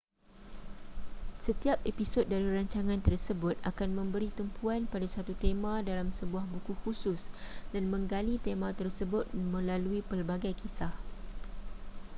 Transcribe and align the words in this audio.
setiap 1.45 1.77
episod 1.91 2.25
dari 2.31 2.41
rancangan 2.57 2.97
tersebut 3.07 3.53
akan 3.71 3.89
memberi 3.99 4.29
tumpuan 4.39 4.81
pada 4.93 5.05
satu 5.15 5.33
tema 5.43 5.73
dalam 5.89 6.09
sebuah 6.19 6.41
buku 6.53 6.73
khusus 6.83 7.21
dan 7.73 7.83
menggali 7.93 8.35
tema 8.47 8.69
tersebut 8.79 9.25
melalui 9.53 10.01
pelbagai 10.09 10.53
kisah 10.61 10.93